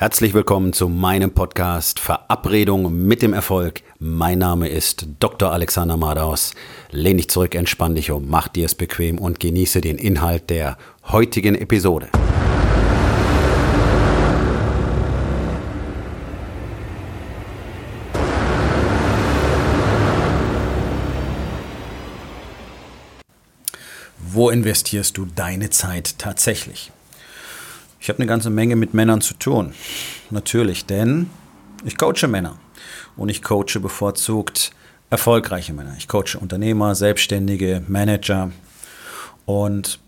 [0.00, 3.82] Herzlich willkommen zu meinem Podcast Verabredung mit dem Erfolg.
[3.98, 5.50] Mein Name ist Dr.
[5.50, 6.54] Alexander Madaus.
[6.92, 10.78] Lehn dich zurück, entspann dich um, mach dir es bequem und genieße den Inhalt der
[11.08, 12.10] heutigen Episode.
[24.16, 26.92] Wo investierst du deine Zeit tatsächlich?
[28.00, 29.72] Ich habe eine ganze Menge mit Männern zu tun.
[30.30, 31.28] Natürlich, denn
[31.84, 32.56] ich coache Männer.
[33.16, 34.72] Und ich coache bevorzugt
[35.10, 35.94] erfolgreiche Männer.
[35.98, 38.50] Ich coache Unternehmer, Selbstständige, Manager.
[39.46, 39.98] Und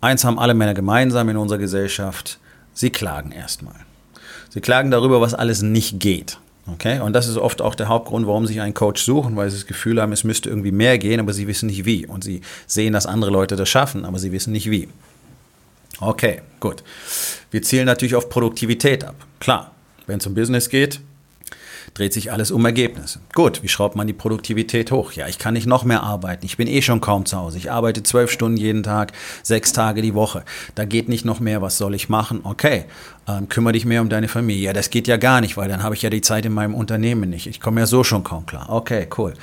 [0.00, 2.38] eins haben alle Männer gemeinsam in unserer Gesellschaft.
[2.74, 3.74] Sie klagen erstmal.
[4.50, 6.38] Sie klagen darüber, was alles nicht geht.
[6.66, 7.00] Okay?
[7.00, 9.66] Und das ist oft auch der Hauptgrund, warum sie einen Coach suchen, weil sie das
[9.66, 12.06] Gefühl haben, es müsste irgendwie mehr gehen, aber sie wissen nicht wie.
[12.06, 14.88] Und sie sehen, dass andere Leute das schaffen, aber sie wissen nicht wie.
[16.00, 16.82] Okay, gut.
[17.50, 19.14] Wir zielen natürlich auf Produktivität ab.
[19.40, 19.74] Klar,
[20.06, 21.00] wenn es um Business geht,
[21.94, 23.20] dreht sich alles um Ergebnisse.
[23.34, 25.12] Gut, wie schraubt man die Produktivität hoch?
[25.12, 26.46] Ja, ich kann nicht noch mehr arbeiten.
[26.46, 27.58] Ich bin eh schon kaum zu Hause.
[27.58, 30.44] Ich arbeite zwölf Stunden jeden Tag, sechs Tage die Woche.
[30.74, 31.60] Da geht nicht noch mehr.
[31.60, 32.40] Was soll ich machen?
[32.44, 32.86] Okay,
[33.28, 34.64] ähm, kümmere dich mehr um deine Familie.
[34.64, 36.74] Ja, das geht ja gar nicht, weil dann habe ich ja die Zeit in meinem
[36.74, 37.46] Unternehmen nicht.
[37.46, 38.68] Ich komme ja so schon kaum klar.
[38.68, 39.34] Okay, cool.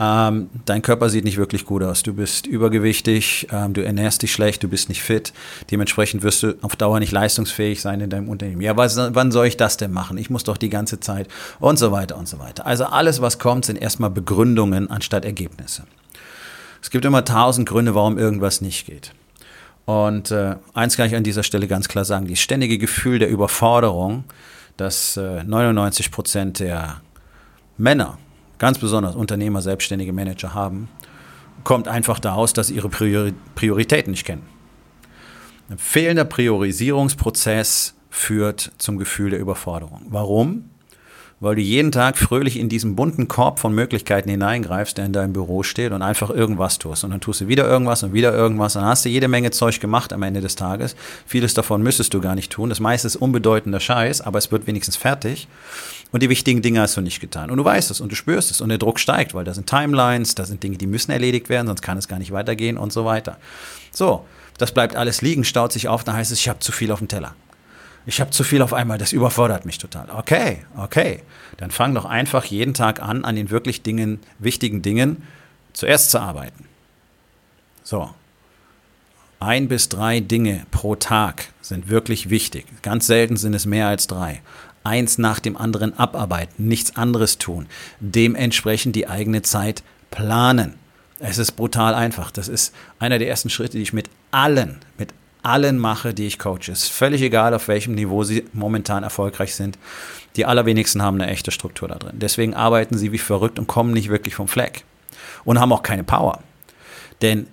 [0.00, 2.02] Ähm, dein Körper sieht nicht wirklich gut aus.
[2.02, 5.32] Du bist übergewichtig, ähm, du ernährst dich schlecht, du bist nicht fit.
[5.70, 8.62] Dementsprechend wirst du auf Dauer nicht leistungsfähig sein in deinem Unternehmen.
[8.62, 10.18] Ja, was, wann soll ich das denn machen?
[10.18, 11.28] Ich muss doch die ganze Zeit
[11.60, 12.66] und so weiter und so weiter.
[12.66, 15.84] Also alles, was kommt, sind erstmal Begründungen anstatt Ergebnisse.
[16.82, 19.12] Es gibt immer tausend Gründe, warum irgendwas nicht geht.
[19.84, 23.28] Und äh, eins kann ich an dieser Stelle ganz klar sagen, das ständige Gefühl der
[23.28, 24.24] Überforderung,
[24.76, 27.00] das äh, 99 Prozent der
[27.76, 28.18] Männer,
[28.58, 30.88] ganz besonders Unternehmer, selbstständige Manager haben,
[31.64, 34.46] kommt einfach daraus, dass sie ihre Priori Prioritäten nicht kennen.
[35.68, 40.02] Ein fehlender Priorisierungsprozess führt zum Gefühl der Überforderung.
[40.08, 40.69] Warum?
[41.40, 45.32] Weil du jeden Tag fröhlich in diesen bunten Korb von Möglichkeiten hineingreifst, der in deinem
[45.32, 47.02] Büro steht und einfach irgendwas tust.
[47.02, 48.74] Und dann tust du wieder irgendwas und wieder irgendwas.
[48.74, 50.94] Dann hast du jede Menge Zeug gemacht am Ende des Tages.
[51.26, 52.68] Vieles davon müsstest du gar nicht tun.
[52.68, 55.48] Das meiste ist unbedeutender Scheiß, aber es wird wenigstens fertig.
[56.12, 57.50] Und die wichtigen Dinge hast du nicht getan.
[57.50, 59.66] Und du weißt es und du spürst es und der Druck steigt, weil da sind
[59.66, 62.92] Timelines, da sind Dinge, die müssen erledigt werden, sonst kann es gar nicht weitergehen und
[62.92, 63.38] so weiter.
[63.92, 64.24] So,
[64.58, 66.98] das bleibt alles liegen, staut sich auf, dann heißt es, ich habe zu viel auf
[66.98, 67.34] dem Teller
[68.06, 70.08] ich habe zu viel auf einmal, das überfordert mich total.
[70.10, 71.22] Okay, okay.
[71.58, 75.22] Dann fang doch einfach jeden Tag an, an den wirklich Dingen, wichtigen Dingen
[75.72, 76.64] zuerst zu arbeiten.
[77.82, 78.10] So.
[79.38, 82.66] Ein bis drei Dinge pro Tag sind wirklich wichtig.
[82.82, 84.42] Ganz selten sind es mehr als drei.
[84.84, 87.66] Eins nach dem anderen abarbeiten, nichts anderes tun.
[88.00, 90.74] Dementsprechend die eigene Zeit planen.
[91.18, 92.30] Es ist brutal einfach.
[92.30, 95.12] Das ist einer der ersten Schritte, die ich mit allen, mit
[95.42, 96.70] allen mache, die ich coache.
[96.70, 99.78] Ist völlig egal, auf welchem Niveau sie momentan erfolgreich sind.
[100.36, 102.18] Die allerwenigsten haben eine echte Struktur da drin.
[102.18, 104.84] Deswegen arbeiten sie wie verrückt und kommen nicht wirklich vom Fleck.
[105.44, 106.40] Und haben auch keine Power.
[107.22, 107.46] Denn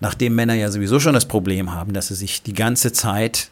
[0.00, 3.50] nachdem Männer ja sowieso schon das Problem haben, dass sie sich die ganze Zeit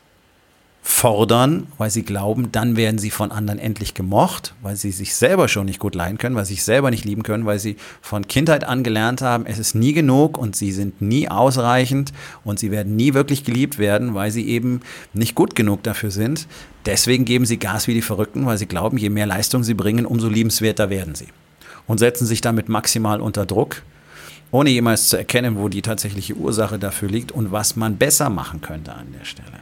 [0.83, 5.47] fordern, weil sie glauben, dann werden sie von anderen endlich gemocht, weil sie sich selber
[5.47, 8.27] schon nicht gut leiden können, weil sie sich selber nicht lieben können, weil sie von
[8.27, 12.12] Kindheit an gelernt haben, es ist nie genug und sie sind nie ausreichend
[12.43, 14.81] und sie werden nie wirklich geliebt werden, weil sie eben
[15.12, 16.49] nicht gut genug dafür sind.
[16.87, 20.06] Deswegen geben sie Gas wie die Verrückten, weil sie glauben, je mehr Leistung sie bringen,
[20.06, 21.28] umso liebenswerter werden sie.
[21.87, 23.83] Und setzen sich damit maximal unter Druck,
[24.50, 28.61] ohne jemals zu erkennen, wo die tatsächliche Ursache dafür liegt und was man besser machen
[28.61, 29.61] könnte an der Stelle.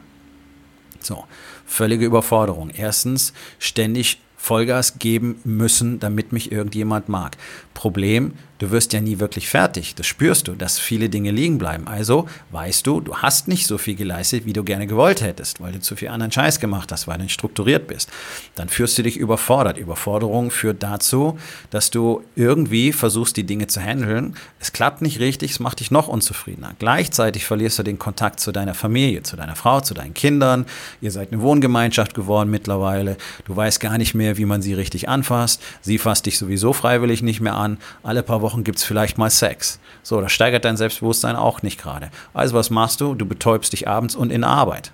[1.04, 1.24] So,
[1.64, 2.70] völlige Überforderung.
[2.70, 7.36] Erstens, ständig Vollgas geben müssen, damit mich irgendjemand mag.
[7.74, 9.94] Problem, du wirst ja nie wirklich fertig.
[9.96, 11.86] Das spürst du, dass viele Dinge liegen bleiben.
[11.86, 15.72] Also weißt du, du hast nicht so viel geleistet, wie du gerne gewollt hättest, weil
[15.72, 18.08] du zu viel anderen Scheiß gemacht hast, weil du nicht strukturiert bist.
[18.54, 19.78] Dann fühlst du dich überfordert.
[19.78, 21.38] Überforderung führt dazu,
[21.70, 24.36] dass du irgendwie versuchst, die Dinge zu handeln.
[24.60, 26.74] Es klappt nicht richtig, es macht dich noch unzufriedener.
[26.78, 30.66] Gleichzeitig verlierst du den Kontakt zu deiner Familie, zu deiner Frau, zu deinen Kindern.
[31.00, 33.16] Ihr seid eine Wohngemeinschaft geworden mittlerweile.
[33.44, 35.62] Du weißt gar nicht mehr, wie man sie richtig anfasst.
[35.80, 37.78] Sie fasst dich sowieso freiwillig nicht mehr an.
[38.02, 39.78] Alle paar Wochen gibt es vielleicht mal Sex.
[40.02, 42.10] So, das steigert dein Selbstbewusstsein auch nicht gerade.
[42.34, 43.14] Also was machst du?
[43.14, 44.92] Du betäubst dich abends und in Arbeit.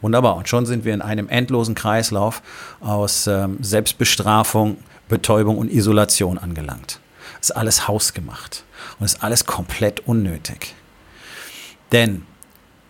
[0.00, 0.36] Wunderbar.
[0.36, 2.42] Und schon sind wir in einem endlosen Kreislauf
[2.80, 7.00] aus ähm, Selbstbestrafung, Betäubung und Isolation angelangt.
[7.40, 8.64] Ist alles hausgemacht.
[8.98, 10.74] Und ist alles komplett unnötig.
[11.92, 12.26] Denn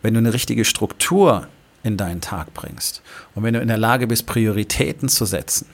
[0.01, 1.49] wenn du eine richtige Struktur
[1.83, 3.03] in deinen Tag bringst
[3.35, 5.67] und wenn du in der Lage bist, Prioritäten zu setzen,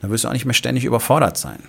[0.00, 1.62] dann wirst du auch nicht mehr ständig überfordert sein.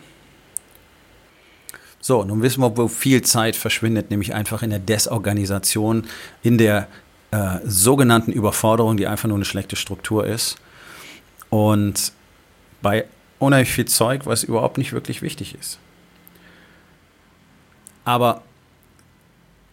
[2.00, 6.08] So, nun wissen wir, wo viel Zeit verschwindet, nämlich einfach in der Desorganisation,
[6.42, 6.88] in der
[7.30, 10.58] äh, sogenannten Überforderung, die einfach nur eine schlechte Struktur ist.
[11.50, 12.12] Und
[12.82, 13.06] bei
[13.38, 15.80] unheimlich viel Zeug, was überhaupt nicht wirklich wichtig ist.
[18.04, 18.42] Aber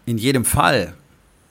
[0.05, 0.95] in jedem Fall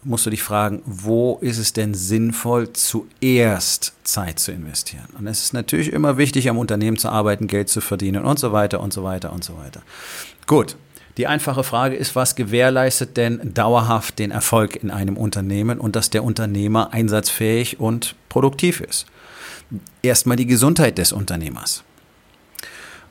[0.07, 5.07] musst du dich fragen, wo ist es denn sinnvoll, zuerst Zeit zu investieren?
[5.18, 8.51] Und es ist natürlich immer wichtig, am Unternehmen zu arbeiten, Geld zu verdienen und so
[8.51, 9.81] weiter und so weiter und so weiter.
[10.45, 10.75] Gut.
[11.18, 16.12] Die einfache Frage ist, was gewährleistet denn dauerhaft den Erfolg in einem Unternehmen und dass
[16.12, 19.07] der Unternehmer einsatzfähig und produktiv ist?
[20.04, 21.83] Erstmal die Gesundheit des Unternehmers.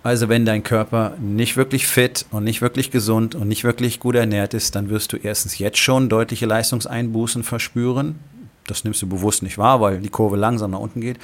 [0.06, 4.14] Also wenn dein Körper nicht wirklich fit und nicht wirklich gesund und nicht wirklich gut
[4.14, 8.20] ernährt ist, dann wirst du erstens jetzt schon deutliche Leistungseinbußen verspüren.
[8.68, 11.18] Das nimmst du bewusst nicht wahr, weil die Kurve langsam nach unten geht.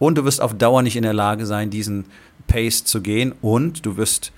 [0.00, 2.06] Und du wirst auf Dauer nicht in der Lage sein, diesen
[2.48, 3.34] Pace zu gehen.
[3.40, 4.32] Und du wirst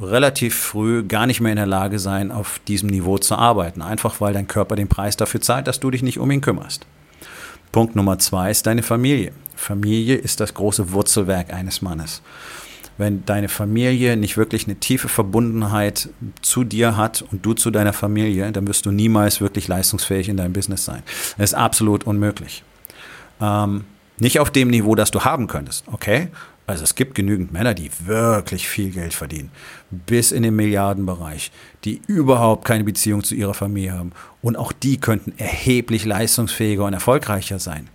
[0.00, 3.82] relativ früh gar nicht mehr in der Lage sein, auf diesem Niveau zu arbeiten.
[3.82, 6.86] Einfach weil dein Körper den Preis dafür zahlt, dass du dich nicht um ihn kümmerst.
[7.72, 9.32] Punkt Nummer zwei ist deine Familie.
[9.56, 12.22] Familie ist das große Wurzelwerk eines Mannes
[13.00, 16.10] wenn deine Familie nicht wirklich eine tiefe Verbundenheit
[16.42, 20.36] zu dir hat und du zu deiner Familie, dann wirst du niemals wirklich leistungsfähig in
[20.36, 21.02] deinem Business sein.
[21.38, 22.62] Das ist absolut unmöglich.
[23.40, 23.84] Ähm,
[24.18, 26.28] nicht auf dem Niveau, das du haben könntest, okay?
[26.66, 29.50] Also es gibt genügend Männer, die wirklich viel Geld verdienen,
[29.90, 31.50] bis in den Milliardenbereich,
[31.84, 34.12] die überhaupt keine Beziehung zu ihrer Familie haben.
[34.42, 37.88] Und auch die könnten erheblich leistungsfähiger und erfolgreicher sein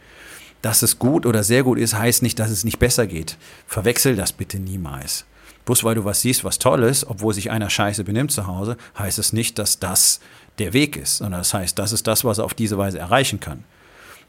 [0.65, 3.37] dass es gut oder sehr gut ist, heißt nicht, dass es nicht besser geht.
[3.67, 5.25] Verwechsel das bitte niemals.
[5.63, 8.75] Bloß weil du was siehst, was toll ist, obwohl sich einer scheiße benimmt zu Hause,
[8.97, 10.21] heißt es nicht, dass das
[10.57, 13.39] der Weg ist, sondern das heißt, das ist das, was er auf diese Weise erreichen
[13.39, 13.63] kann.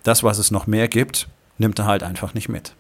[0.03, 2.75] Das, was es noch mehr gibt, nimmt er halt einfach nicht mit.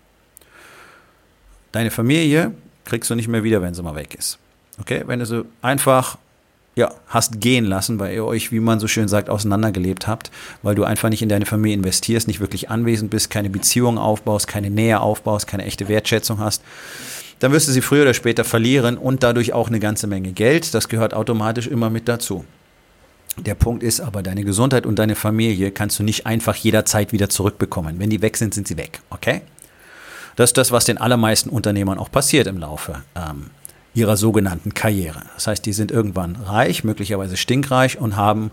[1.73, 2.53] Deine Familie
[2.85, 4.39] kriegst du nicht mehr wieder, wenn sie mal weg ist.
[4.81, 5.05] Okay?
[5.07, 6.19] Wenn du so einfach
[6.77, 10.31] ja, hast gehen lassen, weil ihr euch, wie man so schön sagt, auseinandergelebt habt,
[10.63, 14.47] weil du einfach nicht in deine Familie investierst, nicht wirklich anwesend bist, keine Beziehung aufbaust,
[14.47, 16.63] keine Nähe aufbaust, keine echte Wertschätzung hast,
[17.39, 20.75] dann wirst du sie früher oder später verlieren und dadurch auch eine ganze Menge Geld.
[20.75, 22.45] Das gehört automatisch immer mit dazu.
[23.39, 27.29] Der Punkt ist aber, deine Gesundheit und deine Familie kannst du nicht einfach jederzeit wieder
[27.31, 27.99] zurückbekommen.
[27.99, 29.01] Wenn die weg sind, sind sie weg.
[29.11, 29.43] Okay?
[30.37, 33.51] Das ist das, was den allermeisten Unternehmern auch passiert im Laufe ähm,
[33.97, 35.23] ihrer sogenannten Karriere.
[35.35, 38.51] Das heißt, die sind irgendwann reich, möglicherweise stinkreich und haben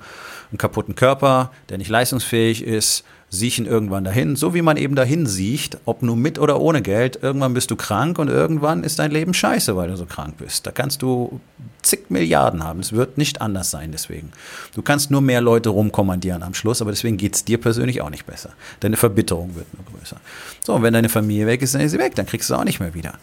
[0.50, 5.26] einen kaputten Körper, der nicht leistungsfähig ist, siechen irgendwann dahin, so wie man eben dahin
[5.26, 7.18] sieht, ob nur mit oder ohne Geld.
[7.22, 10.68] Irgendwann bist du krank und irgendwann ist dein Leben scheiße, weil du so krank bist.
[10.68, 11.42] Da kannst du
[11.82, 12.80] zig Milliarden haben.
[12.80, 14.32] Es wird nicht anders sein deswegen.
[14.76, 18.12] Du kannst nur mehr Leute rumkommandieren am Schluss, aber deswegen geht es dir persönlich auch
[18.12, 18.52] nicht besser.
[18.82, 20.18] Deine Verbitterung wird nur größer.
[20.64, 22.60] So, und wenn deine Familie weg ist, dann ist sie weg, dann kriegst du sie
[22.60, 23.16] auch nicht mehr wieder.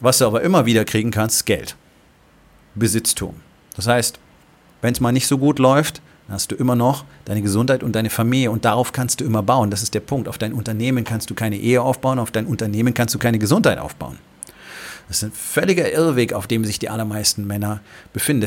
[0.00, 1.76] Was du aber immer wieder kriegen kannst, ist Geld.
[2.74, 3.36] Besitztum.
[3.76, 4.18] Das heißt,
[4.82, 7.94] wenn es mal nicht so gut läuft, dann hast du immer noch deine Gesundheit und
[7.94, 9.70] deine Familie und darauf kannst du immer bauen.
[9.70, 10.28] Das ist der Punkt.
[10.28, 13.78] Auf dein Unternehmen kannst du keine Ehe aufbauen, auf dein Unternehmen kannst du keine Gesundheit
[13.78, 14.18] aufbauen.
[15.08, 17.80] Das ist ein völliger Irrweg, auf dem sich die allermeisten Männer
[18.14, 18.46] befinden.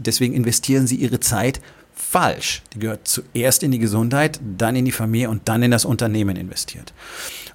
[0.00, 1.60] Deswegen investieren sie ihre Zeit
[1.94, 2.62] falsch.
[2.74, 6.36] Die gehört zuerst in die Gesundheit, dann in die Familie und dann in das Unternehmen
[6.36, 6.92] investiert.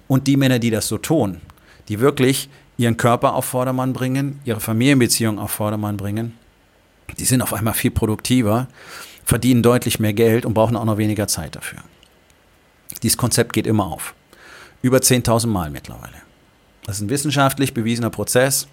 [0.06, 1.42] Und die Männer, die das so tun,
[1.88, 6.38] die wirklich ihren Körper auf Vordermann bringen, ihre Familienbeziehung auf Vordermann bringen.
[7.18, 8.68] Die sind auf einmal viel produktiver,
[9.24, 11.80] verdienen deutlich mehr Geld und brauchen auch noch weniger Zeit dafür.
[13.02, 14.14] Dieses Konzept geht immer auf.
[14.80, 16.14] Über 10.000 Mal mittlerweile.
[16.84, 18.68] Das ist ein wissenschaftlich bewiesener Prozess.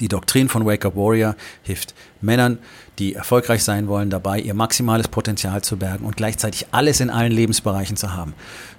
[0.00, 2.58] Die Doktrin von Wake Up Warrior hilft Männern,
[2.98, 7.32] die erfolgreich sein wollen, dabei ihr maximales Potenzial zu bergen und gleichzeitig alles in allen
[7.32, 8.34] Lebensbereichen zu haben.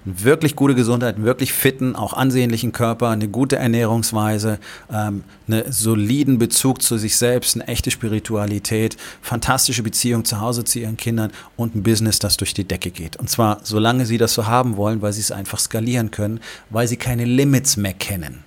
[0.05, 4.59] Eine wirklich gute Gesundheit, einen wirklich fitten, auch ansehnlichen Körper, eine gute Ernährungsweise,
[4.91, 10.79] ähm, einen soliden Bezug zu sich selbst, eine echte Spiritualität, fantastische Beziehung zu Hause zu
[10.79, 13.17] ihren Kindern und ein Business, das durch die Decke geht.
[13.17, 16.87] Und zwar solange sie das so haben wollen, weil sie es einfach skalieren können, weil
[16.87, 18.43] sie keine Limits mehr kennen,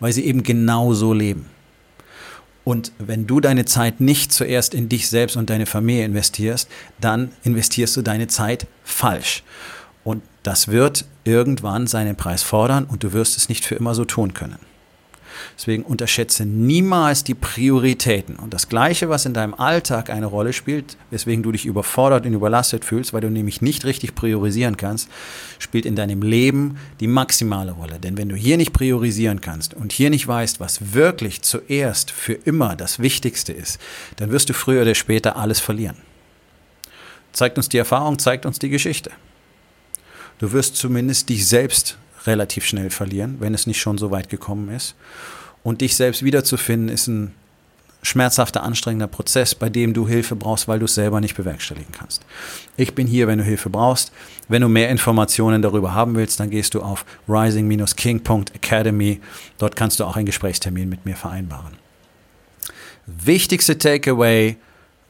[0.00, 1.51] weil sie eben genau so leben.
[2.64, 6.68] Und wenn du deine Zeit nicht zuerst in dich selbst und deine Familie investierst,
[7.00, 9.42] dann investierst du deine Zeit falsch.
[10.04, 14.04] Und das wird irgendwann seinen Preis fordern und du wirst es nicht für immer so
[14.04, 14.58] tun können.
[15.56, 18.36] Deswegen unterschätze niemals die Prioritäten.
[18.36, 22.32] Und das Gleiche, was in deinem Alltag eine Rolle spielt, weswegen du dich überfordert und
[22.32, 25.08] überlastet fühlst, weil du nämlich nicht richtig priorisieren kannst,
[25.58, 27.98] spielt in deinem Leben die maximale Rolle.
[27.98, 32.34] Denn wenn du hier nicht priorisieren kannst und hier nicht weißt, was wirklich zuerst für
[32.34, 33.78] immer das Wichtigste ist,
[34.16, 35.96] dann wirst du früher oder später alles verlieren.
[37.32, 39.10] Zeigt uns die Erfahrung, zeigt uns die Geschichte.
[40.38, 41.96] Du wirst zumindest dich selbst
[42.26, 44.94] relativ schnell verlieren, wenn es nicht schon so weit gekommen ist.
[45.62, 47.34] Und dich selbst wiederzufinden, ist ein
[48.02, 52.24] schmerzhafter, anstrengender Prozess, bei dem du Hilfe brauchst, weil du es selber nicht bewerkstelligen kannst.
[52.76, 54.12] Ich bin hier, wenn du Hilfe brauchst.
[54.48, 59.20] Wenn du mehr Informationen darüber haben willst, dann gehst du auf rising-king.academy.
[59.58, 61.74] Dort kannst du auch einen Gesprächstermin mit mir vereinbaren.
[63.06, 64.56] Wichtigste Takeaway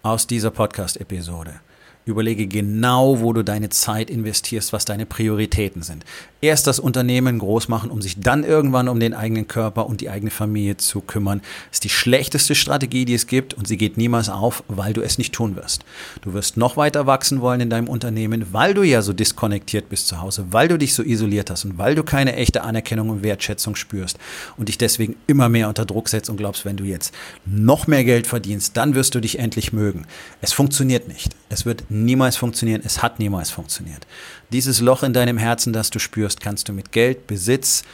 [0.03, 1.61] aus dieser Podcast-Episode.
[2.05, 6.05] Überlege genau, wo du deine Zeit investierst, was deine Prioritäten sind.
[6.41, 10.11] Erst das Unternehmen groß machen, um sich dann irgendwann um den eigenen Körper und die
[10.11, 11.41] eigene Familie zu kümmern,
[11.71, 15.19] ist die schlechteste Strategie, die es gibt und sie geht niemals auf, weil du es
[15.19, 15.85] nicht tun wirst.
[16.23, 20.09] Du wirst noch weiter wachsen wollen in deinem Unternehmen, weil du ja so diskonnektiert bist
[20.09, 23.23] zu Hause, weil du dich so isoliert hast und weil du keine echte Anerkennung und
[23.23, 24.19] Wertschätzung spürst
[24.57, 27.15] und dich deswegen immer mehr unter Druck setzt und glaubst, wenn du jetzt
[27.47, 30.07] noch mehr Geld verdienst, dann wirst du dich endlich mögen.
[30.41, 31.37] Es funktioniert nicht.
[31.49, 32.83] Es wird niemals funktionieren.
[32.85, 34.07] Es hat niemals funktioniert.
[34.51, 37.85] Dieses Loch in deinem Herzen, das du spürst, kannst du mit Geld, Besitz,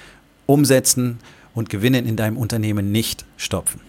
[0.46, 1.18] Umsätzen
[1.54, 3.80] und Gewinnen in deinem Unternehmen nicht stopfen.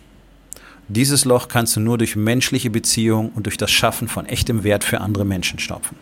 [0.87, 4.83] Dieses Loch kannst du nur durch menschliche Beziehungen und durch das Schaffen von echtem Wert
[4.83, 5.95] für andere Menschen stopfen.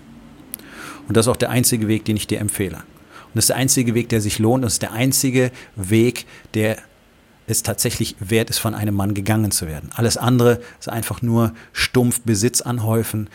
[1.08, 2.78] Und das ist auch der einzige Weg, den ich dir empfehle.
[2.78, 4.64] Und das ist der einzige Weg, der sich lohnt.
[4.64, 6.78] Das ist der einzige Weg, der
[7.48, 9.90] es tatsächlich wert ist, von einem Mann gegangen zu werden.
[9.96, 13.30] Alles andere ist einfach nur stumpf Besitz anhäufen,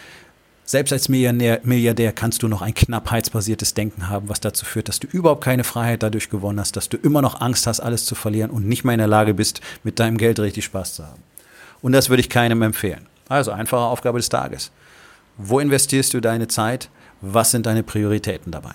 [0.73, 5.00] selbst als Milliardär, Milliardär kannst du noch ein knappheitsbasiertes Denken haben, was dazu führt, dass
[5.00, 8.14] du überhaupt keine Freiheit dadurch gewonnen hast, dass du immer noch Angst hast, alles zu
[8.14, 11.23] verlieren und nicht mehr in der Lage bist, mit deinem Geld richtig Spaß zu haben.
[11.83, 13.07] Und das würde ich keinem empfehlen.
[13.29, 14.71] Also einfache Aufgabe des Tages.
[15.37, 16.88] Wo investierst du deine Zeit?
[17.21, 18.75] Was sind deine Prioritäten dabei?